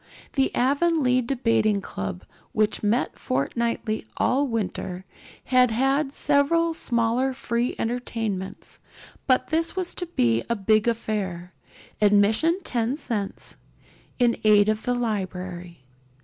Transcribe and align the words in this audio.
The 0.33 0.49
Avonlea 0.55 1.21
Debating 1.21 1.79
Club, 1.79 2.23
which 2.53 2.81
met 2.81 3.19
fortnightly 3.19 4.07
all 4.17 4.47
winter, 4.47 5.05
had 5.43 5.69
had 5.69 6.11
several 6.11 6.73
smaller 6.73 7.33
free 7.33 7.75
entertainments; 7.77 8.79
but 9.27 9.49
this 9.49 9.75
was 9.75 9.93
to 9.93 10.07
be 10.07 10.41
a 10.49 10.55
big 10.55 10.87
affair, 10.87 11.53
admission 12.01 12.61
ten 12.63 12.97
cents, 12.97 13.57
in 14.17 14.41
aid 14.43 14.69
of 14.69 14.85
the 14.85 14.95
library. 14.95 15.83